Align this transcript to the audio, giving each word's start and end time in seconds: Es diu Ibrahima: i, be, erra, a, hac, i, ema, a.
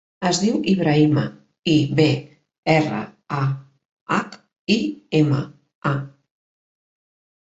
Es 0.27 0.37
diu 0.43 0.53
Ibrahima: 0.69 1.25
i, 1.73 1.75
be, 1.99 2.07
erra, 2.77 3.01
a, 3.41 3.43
hac, 4.15 4.41
i, 4.79 4.81
ema, 5.23 5.45
a. 5.93 5.95